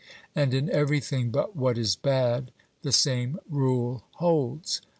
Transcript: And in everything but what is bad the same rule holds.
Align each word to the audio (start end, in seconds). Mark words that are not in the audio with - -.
And 0.33 0.51
in 0.51 0.67
everything 0.71 1.29
but 1.29 1.55
what 1.55 1.77
is 1.77 1.95
bad 1.95 2.49
the 2.81 2.91
same 2.91 3.39
rule 3.47 4.03
holds. 4.15 4.81